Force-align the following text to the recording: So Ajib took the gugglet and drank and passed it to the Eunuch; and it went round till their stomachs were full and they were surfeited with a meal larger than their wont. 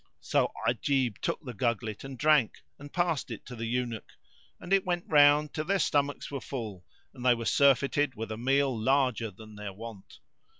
So 0.21 0.51
Ajib 0.67 1.19
took 1.19 1.41
the 1.45 1.53
gugglet 1.53 2.03
and 2.03 2.17
drank 2.17 2.63
and 2.79 2.91
passed 2.91 3.29
it 3.29 3.45
to 3.45 3.55
the 3.55 3.67
Eunuch; 3.67 4.13
and 4.59 4.73
it 4.73 4.83
went 4.83 5.05
round 5.07 5.53
till 5.53 5.65
their 5.65 5.77
stomachs 5.77 6.31
were 6.31 6.41
full 6.41 6.83
and 7.13 7.23
they 7.23 7.35
were 7.35 7.45
surfeited 7.45 8.15
with 8.15 8.31
a 8.31 8.35
meal 8.37 8.75
larger 8.75 9.29
than 9.29 9.53
their 9.53 9.73
wont. 9.73 10.17